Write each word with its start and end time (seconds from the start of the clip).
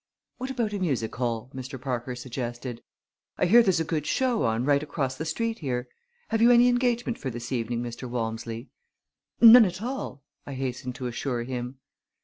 "What 0.39 0.49
about 0.49 0.73
a 0.73 0.79
music 0.79 1.15
hall?" 1.15 1.51
Mr. 1.53 1.79
Parker 1.79 2.15
suggested. 2.15 2.81
"I 3.37 3.45
hear 3.45 3.61
there's 3.61 3.79
a 3.79 3.83
good 3.83 4.07
show 4.07 4.41
on 4.45 4.65
right 4.65 4.81
across 4.81 5.15
the 5.15 5.25
street 5.25 5.59
here. 5.59 5.89
Have 6.29 6.41
you 6.41 6.49
any 6.49 6.69
engagement 6.69 7.19
for 7.19 7.29
this 7.29 7.51
evening, 7.51 7.83
Mr. 7.83 8.09
Walmsley?" 8.09 8.71
"None 9.41 9.63
at 9.63 9.79
all," 9.83 10.23
I 10.43 10.55
hastened 10.55 10.95
to 10.95 11.05
assure 11.05 11.43
him. 11.43 11.77